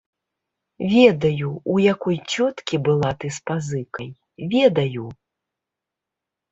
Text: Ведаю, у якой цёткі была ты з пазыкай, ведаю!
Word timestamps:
Ведаю, 0.93 1.51
у 1.75 1.75
якой 1.93 2.17
цёткі 2.33 2.75
была 2.89 3.11
ты 3.23 3.27
з 3.37 3.45
пазыкай, 3.53 4.09
ведаю! 4.57 5.05